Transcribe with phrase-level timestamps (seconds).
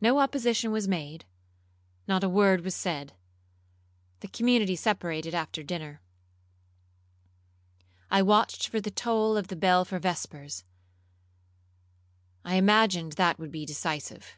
[0.00, 3.14] No opposition was made,—not a word was said.
[4.20, 6.00] The community separated after dinner.
[8.08, 14.36] I watched for the toll of the bell for vespers,—I imagined that would be decisive.